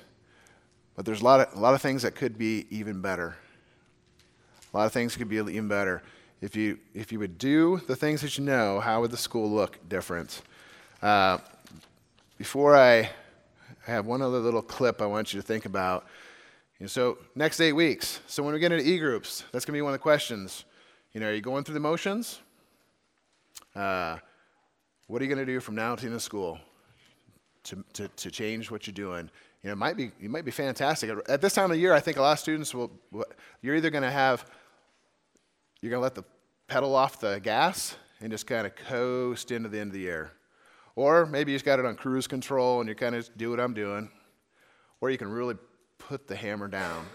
but 0.96 1.04
there's 1.04 1.20
a 1.20 1.24
lot 1.24 1.40
of, 1.40 1.54
a 1.54 1.60
lot 1.60 1.74
of 1.74 1.82
things 1.82 2.00
that 2.00 2.14
could 2.14 2.38
be 2.38 2.66
even 2.70 3.02
better. 3.02 3.36
A 4.72 4.78
lot 4.78 4.86
of 4.86 4.92
things 4.92 5.16
could 5.16 5.28
be 5.28 5.36
even 5.36 5.68
better. 5.68 6.02
If 6.40 6.56
you, 6.56 6.78
if 6.94 7.12
you 7.12 7.18
would 7.18 7.36
do 7.36 7.82
the 7.88 7.94
things 7.94 8.22
that 8.22 8.38
you 8.38 8.44
know, 8.44 8.80
how 8.80 9.02
would 9.02 9.10
the 9.10 9.18
school 9.18 9.50
look 9.50 9.78
different? 9.90 10.40
Uh, 11.02 11.38
before 12.38 12.76
I 12.76 13.10
have 13.84 14.06
one 14.06 14.22
other 14.22 14.38
little 14.38 14.62
clip 14.62 15.02
I 15.02 15.06
want 15.06 15.34
you 15.34 15.40
to 15.40 15.46
think 15.46 15.64
about. 15.64 16.06
You 16.78 16.84
know, 16.84 16.88
so, 16.88 17.18
next 17.34 17.60
eight 17.60 17.72
weeks. 17.72 18.20
So, 18.28 18.42
when 18.44 18.54
we 18.54 18.60
get 18.60 18.70
into 18.70 18.88
e 18.88 18.98
groups, 18.98 19.44
that's 19.50 19.64
going 19.64 19.74
to 19.74 19.78
be 19.78 19.82
one 19.82 19.92
of 19.92 19.98
the 19.98 20.02
questions. 20.02 20.64
You 21.12 21.20
know, 21.20 21.28
are 21.28 21.34
you 21.34 21.40
going 21.40 21.64
through 21.64 21.74
the 21.74 21.80
motions? 21.80 22.38
Uh, 23.74 24.18
what 25.08 25.20
are 25.20 25.24
you 25.24 25.28
going 25.34 25.44
to 25.44 25.52
do 25.52 25.58
from 25.58 25.74
now 25.74 25.96
to 25.96 26.08
the 26.08 26.20
school 26.20 26.58
to, 27.64 27.84
to, 27.94 28.08
to 28.08 28.30
change 28.30 28.70
what 28.70 28.86
you're 28.86 28.94
doing? 28.94 29.28
You 29.62 29.68
know, 29.68 29.72
it 29.72 29.78
might 29.78 29.96
be, 29.96 30.12
it 30.20 30.30
might 30.30 30.44
be 30.44 30.50
fantastic. 30.52 31.10
At 31.28 31.40
this 31.40 31.54
time 31.54 31.70
of 31.72 31.78
year, 31.78 31.92
I 31.92 32.00
think 32.00 32.16
a 32.16 32.22
lot 32.22 32.32
of 32.32 32.38
students 32.38 32.72
will, 32.74 32.92
you're 33.60 33.74
either 33.74 33.90
going 33.90 34.02
to 34.02 34.10
have, 34.10 34.48
you're 35.80 35.90
going 35.90 35.98
to 35.98 36.02
let 36.02 36.14
the 36.14 36.24
pedal 36.68 36.94
off 36.94 37.18
the 37.18 37.40
gas 37.40 37.96
and 38.20 38.30
just 38.30 38.46
kind 38.46 38.66
of 38.66 38.76
coast 38.76 39.50
into 39.50 39.68
the 39.68 39.80
end 39.80 39.88
of 39.88 39.94
the 39.94 40.00
year. 40.00 40.30
Or 40.94 41.26
maybe 41.26 41.52
you 41.52 41.56
just 41.56 41.64
got 41.64 41.78
it 41.78 41.86
on 41.86 41.96
cruise 41.96 42.26
control 42.26 42.80
and 42.80 42.88
you 42.88 42.94
kind 42.94 43.14
of 43.14 43.28
do 43.36 43.50
what 43.50 43.60
I'm 43.60 43.74
doing. 43.74 44.10
Or 45.00 45.10
you 45.10 45.18
can 45.18 45.28
really 45.28 45.56
put 45.98 46.26
the 46.26 46.36
hammer 46.36 46.68
down. 46.68 47.06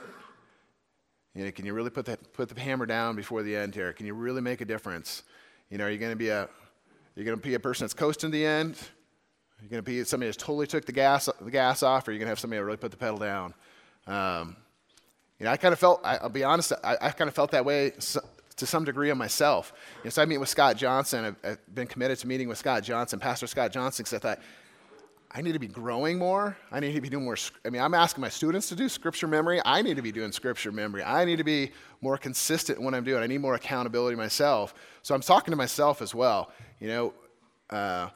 You 1.35 1.45
know, 1.45 1.51
can 1.51 1.65
you 1.65 1.73
really 1.73 1.91
put 1.91 2.05
the, 2.05 2.17
put 2.33 2.49
the 2.49 2.59
hammer 2.59 2.85
down 2.85 3.15
before 3.15 3.43
the 3.43 3.55
end 3.55 3.75
here? 3.75 3.93
Can 3.93 4.07
you 4.07 4.13
really 4.13 4.41
make 4.41 4.61
a 4.61 4.65
difference? 4.65 5.23
You 5.69 5.77
know, 5.77 5.85
are 5.85 5.91
you 5.91 5.99
going 5.99 6.11
to 6.11 6.17
be 6.17 6.29
a 6.29 6.49
you're 7.15 7.25
going 7.25 7.37
to 7.37 7.43
be 7.43 7.55
a 7.55 7.59
person 7.59 7.83
that's 7.83 7.95
coasting 7.95 8.31
the 8.31 8.45
end? 8.45 8.77
You're 9.59 9.69
going 9.69 9.83
to 9.83 9.85
be 9.85 10.03
somebody 10.03 10.27
that's 10.27 10.37
totally 10.37 10.67
took 10.67 10.85
the 10.85 10.91
gas 10.91 11.29
the 11.41 11.51
gas 11.51 11.81
off, 11.83 12.07
or 12.07 12.11
you're 12.11 12.19
going 12.19 12.27
to 12.27 12.31
have 12.31 12.39
somebody 12.39 12.59
that 12.59 12.65
really 12.65 12.77
put 12.77 12.91
the 12.91 12.97
pedal 12.97 13.17
down. 13.17 13.53
Um, 14.05 14.55
you 15.39 15.45
know, 15.45 15.51
I 15.51 15.57
kind 15.57 15.73
of 15.73 15.79
felt. 15.79 16.01
I, 16.03 16.19
will 16.21 16.29
be 16.29 16.43
honest. 16.43 16.73
I, 16.83 16.97
I, 17.01 17.09
kind 17.09 17.27
of 17.27 17.33
felt 17.33 17.51
that 17.51 17.65
way 17.65 17.93
to 18.57 18.65
some 18.65 18.83
degree 18.83 19.09
of 19.09 19.17
myself. 19.17 19.71
You 19.99 20.05
know, 20.05 20.09
so 20.09 20.21
I 20.21 20.25
meet 20.25 20.39
with 20.39 20.49
Scott 20.49 20.77
Johnson. 20.77 21.25
I've, 21.25 21.35
I've, 21.43 21.75
been 21.75 21.87
committed 21.87 22.17
to 22.19 22.27
meeting 22.27 22.47
with 22.47 22.57
Scott 22.57 22.83
Johnson, 22.83 23.19
Pastor 23.19 23.47
Scott 23.47 23.71
Johnson, 23.71 24.03
because 24.03 24.13
I 24.13 24.19
thought 24.19 24.39
I 25.31 25.41
need 25.41 25.53
to 25.53 25.59
be 25.59 25.67
growing 25.67 26.17
more. 26.17 26.57
I 26.71 26.79
need 26.79 26.93
to 26.93 27.01
be 27.01 27.09
doing 27.09 27.25
more. 27.25 27.37
I 27.65 27.69
mean, 27.69 27.81
I'm 27.81 27.93
asking 27.93 28.21
my 28.21 28.29
students 28.29 28.69
to 28.69 28.75
do 28.75 28.89
scripture 28.89 29.27
memory. 29.27 29.61
I 29.63 29.81
need 29.81 29.95
to 29.97 30.01
be 30.01 30.11
doing 30.11 30.31
scripture 30.31 30.71
memory. 30.71 31.03
I 31.03 31.25
need 31.25 31.37
to 31.37 31.43
be 31.43 31.71
more 32.01 32.17
consistent 32.17 32.79
in 32.79 32.85
what 32.85 32.95
I'm 32.95 33.03
doing. 33.03 33.21
I 33.21 33.27
need 33.27 33.39
more 33.39 33.55
accountability 33.55 34.15
myself. 34.15 34.73
So 35.03 35.13
I'm 35.13 35.21
talking 35.21 35.51
to 35.51 35.57
myself 35.57 36.01
as 36.01 36.15
well. 36.15 36.51
You 36.79 36.87
know, 36.87 37.13
uh, 37.69 38.09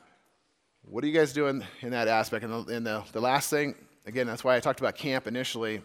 what 0.84 1.04
are 1.04 1.08
you 1.08 1.14
guys 1.14 1.34
doing 1.34 1.64
in 1.82 1.92
that 1.92 2.08
aspect? 2.08 2.46
And, 2.46 2.66
the, 2.66 2.76
and 2.76 2.86
the, 2.86 3.04
the 3.12 3.22
last 3.22 3.50
thing, 3.50 3.76
again, 4.06 4.26
that's 4.26 4.44
why 4.44 4.56
I 4.56 4.60
talked 4.60 4.80
about 4.80 4.96
camp 4.96 5.28
initially. 5.28 5.82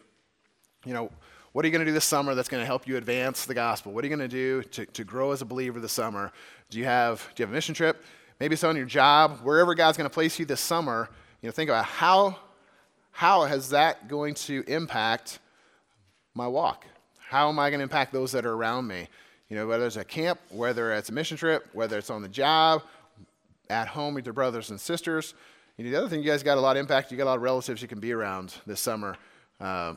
You 0.84 0.94
know, 0.94 1.10
what 1.56 1.64
are 1.64 1.68
you 1.68 1.72
going 1.72 1.86
to 1.86 1.90
do 1.90 1.94
this 1.94 2.04
summer 2.04 2.34
that's 2.34 2.50
going 2.50 2.60
to 2.60 2.66
help 2.66 2.86
you 2.86 2.98
advance 2.98 3.46
the 3.46 3.54
gospel? 3.54 3.90
What 3.90 4.04
are 4.04 4.08
you 4.08 4.14
going 4.14 4.28
to 4.28 4.36
do 4.36 4.62
to, 4.62 4.84
to 4.84 5.04
grow 5.04 5.32
as 5.32 5.40
a 5.40 5.46
believer 5.46 5.80
this 5.80 5.92
summer? 5.92 6.30
Do 6.68 6.78
you 6.78 6.84
have, 6.84 7.26
do 7.34 7.40
you 7.40 7.46
have 7.46 7.50
a 7.50 7.54
mission 7.54 7.74
trip? 7.74 8.04
Maybe 8.38 8.52
it's 8.52 8.62
on 8.62 8.76
your 8.76 8.84
job, 8.84 9.40
wherever 9.42 9.74
God's 9.74 9.96
going 9.96 10.04
to 10.04 10.12
place 10.12 10.38
you 10.38 10.44
this 10.44 10.60
summer. 10.60 11.08
You 11.40 11.48
know, 11.48 11.52
think 11.52 11.70
about 11.70 11.86
how, 11.86 12.38
how 13.10 13.44
has 13.44 13.70
that 13.70 14.06
going 14.06 14.34
to 14.34 14.64
impact 14.66 15.38
my 16.34 16.46
walk? 16.46 16.84
How 17.20 17.48
am 17.48 17.58
I 17.58 17.70
going 17.70 17.78
to 17.78 17.84
impact 17.84 18.12
those 18.12 18.32
that 18.32 18.44
are 18.44 18.52
around 18.52 18.86
me? 18.86 19.08
You 19.48 19.56
know, 19.56 19.66
whether 19.66 19.86
it's 19.86 19.96
a 19.96 20.04
camp, 20.04 20.38
whether 20.50 20.92
it's 20.92 21.08
a 21.08 21.12
mission 21.12 21.38
trip, 21.38 21.66
whether 21.72 21.96
it's 21.96 22.10
on 22.10 22.20
the 22.20 22.28
job, 22.28 22.82
at 23.70 23.88
home 23.88 24.12
with 24.12 24.26
your 24.26 24.34
brothers 24.34 24.68
and 24.68 24.78
sisters. 24.78 25.32
You 25.78 25.86
know, 25.86 25.90
the 25.90 25.96
other 25.96 26.08
thing, 26.10 26.20
you 26.20 26.30
guys 26.30 26.42
got 26.42 26.58
a 26.58 26.60
lot 26.60 26.76
of 26.76 26.80
impact. 26.80 27.10
You 27.10 27.16
got 27.16 27.24
a 27.24 27.30
lot 27.30 27.36
of 27.36 27.42
relatives 27.42 27.80
you 27.80 27.88
can 27.88 27.98
be 27.98 28.12
around 28.12 28.52
this 28.66 28.78
summer. 28.78 29.16
Uh, 29.58 29.94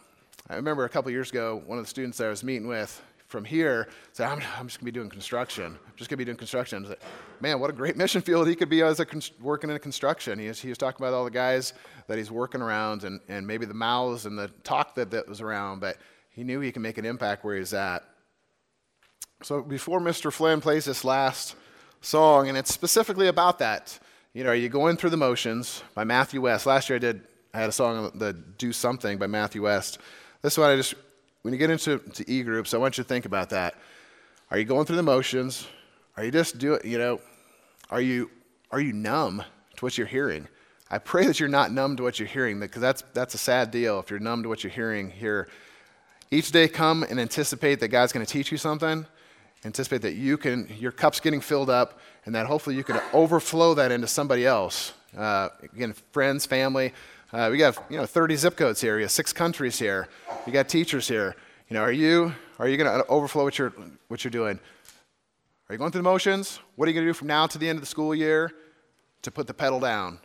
I 0.48 0.56
remember 0.56 0.86
a 0.86 0.90
couple 0.90 1.12
years 1.12 1.30
ago, 1.30 1.62
one 1.66 1.78
of 1.78 1.84
the 1.84 1.90
students 1.90 2.20
I 2.22 2.30
was 2.30 2.44
meeting 2.44 2.68
with, 2.68 3.02
from 3.28 3.46
here 3.46 3.88
said, 4.12 4.28
I'm, 4.28 4.42
I'm 4.58 4.68
just 4.68 4.80
going 4.80 4.86
to 4.86 4.86
be 4.86 4.92
doing 4.92 5.10
construction. 5.10 5.66
I'm 5.66 5.96
just 5.96 6.10
going 6.10 6.16
to 6.16 6.18
be 6.18 6.26
doing 6.26 6.38
construction. 6.38 6.84
Like, 6.90 7.00
Man, 7.40 7.60
what 7.60 7.70
a 7.70 7.74
great 7.74 7.96
mission 7.96 8.22
field 8.22 8.48
he 8.48 8.56
could 8.56 8.70
be 8.70 8.82
as 8.82 9.00
a 9.00 9.06
working 9.40 9.70
in 9.70 9.78
construction. 9.80 10.40
He 10.40 10.48
was, 10.48 10.60
he 10.60 10.70
was 10.70 10.78
talking 10.78 11.06
about 11.06 11.14
all 11.14 11.26
the 11.26 11.32
guys 11.32 11.74
that 12.08 12.18
he's 12.18 12.32
working 12.32 12.62
around 12.62 13.04
and, 13.04 13.20
and 13.30 13.46
maybe 13.46 13.66
the 13.66 13.74
mouths 13.74 14.26
and 14.26 14.38
the 14.38 14.48
talk 14.64 14.96
that, 14.96 15.12
that 15.12 15.30
was 15.30 15.42
around, 15.42 15.80
but 15.80 15.98
he 16.32 16.44
knew 16.44 16.60
he 16.60 16.72
could 16.72 16.82
make 16.82 16.98
an 16.98 17.06
impact 17.06 17.46
where 17.46 17.56
he's 17.56 17.74
at. 17.74 18.04
So 19.44 19.62
before 19.62 20.00
Mr. 20.00 20.34
Flynn 20.34 20.60
plays 20.60 20.86
this 20.86 21.06
last 21.06 21.56
song, 22.02 22.50
and 22.50 22.58
it's 22.58 22.74
specifically 22.74 23.28
about 23.28 23.60
that. 23.60 24.00
You 24.34 24.44
know, 24.44 24.50
are 24.50 24.56
you 24.56 24.70
going 24.70 24.98
through 24.98 25.12
the 25.12 25.18
motions 25.18 25.84
by 25.94 26.04
Matthew 26.04 26.42
West? 26.42 26.66
Last 26.66 26.90
year 26.90 26.96
I 26.96 27.00
did, 27.00 27.22
I 27.54 27.60
had 27.60 27.70
a 27.70 27.74
song, 27.74 28.12
the 28.16 28.34
Do 28.34 28.74
Something 28.74 29.18
by 29.18 29.28
Matthew 29.28 29.64
West. 29.64 30.00
This 30.42 30.58
one 30.58 30.70
I 30.70 30.76
just, 30.78 30.94
when 31.42 31.54
you 31.54 31.58
get 31.58 31.70
into 31.70 31.98
to 31.98 32.32
e 32.32 32.44
groups, 32.44 32.74
I 32.74 32.78
want 32.78 32.98
you 32.98 33.04
to 33.04 33.08
think 33.08 33.26
about 33.26 33.50
that. 33.50 33.76
Are 34.52 34.58
you 34.58 34.66
going 34.66 34.86
through 34.86 34.96
the 34.96 35.04
motions? 35.04 35.68
Are 36.16 36.24
you 36.24 36.32
just 36.32 36.58
doing, 36.58 36.80
you 36.84 36.98
know, 36.98 37.20
are 37.90 38.02
you, 38.02 38.32
are 38.72 38.80
you 38.80 38.94
numb 38.94 39.44
to 39.76 39.86
what 39.86 39.98
you're 39.98 40.08
hearing? 40.08 40.48
I 40.90 40.98
pray 40.98 41.26
that 41.28 41.40
you're 41.40 41.50
not 41.50 41.72
numb 41.72 41.98
to 41.98 42.04
what 42.04 42.20
you're 42.20 42.28
hearing 42.28 42.60
because 42.60 42.82
that's, 42.82 43.04
that's 43.14 43.34
a 43.34 43.38
sad 43.38 43.70
deal 43.72 44.00
if 44.00 44.10
you're 44.10 44.20
numb 44.20 44.44
to 44.44 44.50
what 44.50 44.64
you're 44.64 44.72
hearing 44.72 45.12
here. 45.12 45.50
Each 46.32 46.52
day 46.52 46.68
come 46.68 47.04
and 47.04 47.20
anticipate 47.20 47.80
that 47.82 47.90
God's 47.90 48.14
going 48.14 48.26
to 48.26 48.32
teach 48.32 48.52
you 48.52 48.58
something 48.58 49.06
anticipate 49.66 50.02
that 50.02 50.14
you 50.14 50.38
can 50.38 50.70
your 50.80 50.92
cup's 50.92 51.20
getting 51.20 51.42
filled 51.42 51.70
up 51.70 52.00
and 52.26 52.34
that 52.34 52.46
hopefully 52.46 52.76
you 52.76 52.84
can 52.84 53.00
overflow 53.14 53.74
that 53.74 53.92
into 53.92 54.08
somebody 54.08 54.46
else 54.46 54.94
uh, 55.18 55.50
again 55.74 55.94
friends 56.12 56.46
family 56.46 56.94
uh, 57.32 57.50
we 57.52 57.58
got 57.58 57.78
you 57.90 57.98
know 57.98 58.06
30 58.06 58.36
zip 58.36 58.56
codes 58.56 58.82
here. 58.82 58.98
You 58.98 59.06
got 59.06 59.12
six 59.12 59.32
countries 59.34 59.78
here. 59.78 60.08
You 60.46 60.54
got 60.54 60.68
teachers 60.70 61.08
here. 61.08 61.36
You 61.70 61.76
know 61.76 61.82
are 61.82 61.92
you 61.92 62.34
are 62.58 62.68
you 62.68 62.78
going 62.78 62.92
to 62.92 63.06
overflow 63.08 63.44
what 63.44 63.58
you're 63.58 63.74
what 64.08 64.24
you're 64.24 64.32
doing? 64.32 64.60
Are 65.70 65.74
you 65.74 65.78
going 65.78 65.92
through 65.92 66.00
the 66.00 66.10
motions? 66.10 66.60
What 66.76 66.88
are 66.88 66.92
you 66.92 66.96
going 66.96 67.06
to 67.06 67.10
do 67.10 67.14
from 67.14 67.28
now 67.28 67.46
to 67.46 67.60
the 67.60 67.70
end 67.70 67.78
of 67.78 67.82
the 67.82 67.88
school 67.88 68.16
year 68.16 68.52
to 69.22 69.30
put 69.30 69.46
the 69.46 69.54
pedal 69.54 69.80
down? 69.80 70.20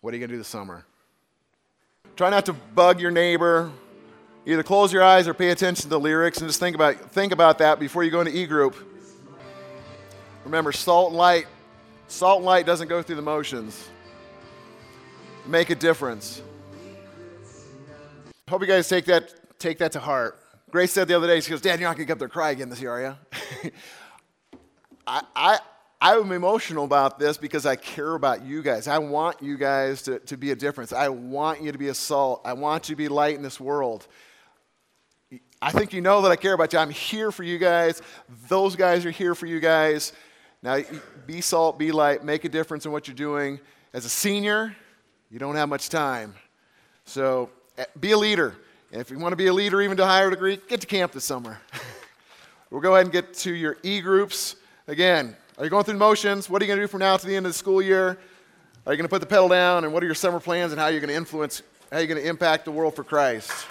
What 0.00 0.14
are 0.14 0.16
you 0.16 0.20
going 0.20 0.30
to 0.30 0.34
do 0.34 0.38
this 0.38 0.48
summer? 0.48 0.86
Try 2.16 2.30
not 2.30 2.46
to 2.46 2.52
bug 2.52 3.00
your 3.00 3.10
neighbor. 3.10 3.70
Either 4.46 4.62
close 4.62 4.90
your 4.90 5.02
eyes 5.02 5.28
or 5.28 5.34
pay 5.34 5.50
attention 5.50 5.82
to 5.82 5.88
the 5.88 6.00
lyrics 6.00 6.38
and 6.38 6.48
just 6.48 6.58
think 6.58 6.74
about, 6.74 6.96
think 7.12 7.32
about 7.32 7.58
that 7.58 7.78
before 7.78 8.02
you 8.02 8.10
go 8.10 8.20
into 8.20 8.34
E 8.34 8.46
group. 8.46 8.74
Remember, 10.44 10.72
salt 10.72 11.10
and 11.10 11.18
light, 11.18 11.46
salt 12.06 12.38
and 12.38 12.46
light 12.46 12.64
doesn't 12.64 12.88
go 12.88 13.02
through 13.02 13.16
the 13.16 13.22
motions. 13.22 13.88
Make 15.48 15.70
a 15.70 15.74
difference. 15.74 16.42
Hope 18.50 18.60
you 18.60 18.66
guys 18.66 18.86
take 18.86 19.06
that, 19.06 19.58
take 19.58 19.78
that 19.78 19.92
to 19.92 20.00
heart. 20.00 20.38
Grace 20.70 20.92
said 20.92 21.08
the 21.08 21.14
other 21.14 21.26
day, 21.26 21.40
she 21.40 21.48
goes, 21.48 21.62
Dad, 21.62 21.80
you're 21.80 21.88
not 21.88 21.96
going 21.96 22.06
to 22.06 22.10
get 22.10 22.18
there 22.18 22.28
cry 22.28 22.50
again 22.50 22.68
this 22.68 22.82
year, 22.82 22.90
are 22.90 23.00
you? 23.62 23.70
I, 25.06 25.22
I, 25.34 25.58
I'm 26.02 26.32
emotional 26.32 26.84
about 26.84 27.18
this 27.18 27.38
because 27.38 27.64
I 27.64 27.76
care 27.76 28.14
about 28.14 28.44
you 28.44 28.62
guys. 28.62 28.88
I 28.88 28.98
want 28.98 29.42
you 29.42 29.56
guys 29.56 30.02
to, 30.02 30.18
to 30.18 30.36
be 30.36 30.50
a 30.50 30.54
difference. 30.54 30.92
I 30.92 31.08
want 31.08 31.62
you 31.62 31.72
to 31.72 31.78
be 31.78 31.88
a 31.88 31.94
salt. 31.94 32.42
I 32.44 32.52
want 32.52 32.90
you 32.90 32.94
to 32.94 32.98
be 32.98 33.08
light 33.08 33.34
in 33.34 33.42
this 33.42 33.58
world. 33.58 34.06
I 35.62 35.72
think 35.72 35.94
you 35.94 36.02
know 36.02 36.20
that 36.20 36.30
I 36.30 36.36
care 36.36 36.52
about 36.52 36.74
you. 36.74 36.78
I'm 36.78 36.90
here 36.90 37.32
for 37.32 37.42
you 37.42 37.56
guys. 37.56 38.02
Those 38.48 38.76
guys 38.76 39.06
are 39.06 39.10
here 39.10 39.34
for 39.34 39.46
you 39.46 39.60
guys. 39.60 40.12
Now, 40.62 40.78
be 41.26 41.40
salt, 41.40 41.78
be 41.78 41.90
light, 41.90 42.22
make 42.22 42.44
a 42.44 42.50
difference 42.50 42.84
in 42.84 42.92
what 42.92 43.08
you're 43.08 43.14
doing. 43.14 43.60
As 43.94 44.04
a 44.04 44.10
senior, 44.10 44.76
you 45.30 45.38
don't 45.38 45.56
have 45.56 45.68
much 45.68 45.88
time. 45.88 46.34
So 47.04 47.50
eh, 47.76 47.84
be 47.98 48.12
a 48.12 48.18
leader. 48.18 48.54
And 48.92 49.00
if 49.00 49.10
you 49.10 49.18
want 49.18 49.32
to 49.32 49.36
be 49.36 49.46
a 49.46 49.52
leader 49.52 49.82
even 49.82 49.96
to 49.98 50.02
a 50.02 50.06
higher 50.06 50.30
degree, 50.30 50.58
get 50.68 50.80
to 50.80 50.86
camp 50.86 51.12
this 51.12 51.24
summer. 51.24 51.60
we'll 52.70 52.80
go 52.80 52.94
ahead 52.94 53.06
and 53.06 53.12
get 53.12 53.34
to 53.34 53.52
your 53.52 53.76
e 53.82 54.00
groups. 54.00 54.56
Again, 54.86 55.36
are 55.58 55.64
you 55.64 55.70
going 55.70 55.84
through 55.84 55.98
motions? 55.98 56.48
What 56.48 56.62
are 56.62 56.64
you 56.64 56.68
going 56.68 56.78
to 56.78 56.84
do 56.84 56.88
from 56.88 57.00
now 57.00 57.16
to 57.16 57.26
the 57.26 57.36
end 57.36 57.44
of 57.44 57.52
the 57.52 57.58
school 57.58 57.82
year? 57.82 58.18
Are 58.86 58.92
you 58.92 58.96
going 58.96 59.08
to 59.08 59.08
put 59.08 59.20
the 59.20 59.26
pedal 59.26 59.48
down? 59.48 59.84
And 59.84 59.92
what 59.92 60.02
are 60.02 60.06
your 60.06 60.14
summer 60.14 60.40
plans 60.40 60.72
and 60.72 60.80
how 60.80 60.86
are 60.86 60.92
you 60.92 61.00
going 61.00 61.10
to 61.10 61.16
influence, 61.16 61.62
how 61.90 61.98
you're 61.98 62.02
you 62.02 62.14
going 62.14 62.22
to 62.22 62.28
impact 62.28 62.64
the 62.64 62.70
world 62.70 62.96
for 62.96 63.04
Christ? 63.04 63.66